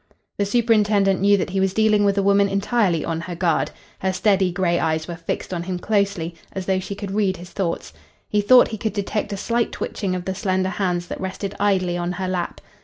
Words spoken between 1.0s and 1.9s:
knew that he was